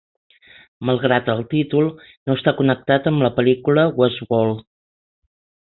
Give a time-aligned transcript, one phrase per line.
[0.89, 1.91] Malgrat el títol,
[2.29, 4.67] no està connectat amb la pel·lícula "Westworld".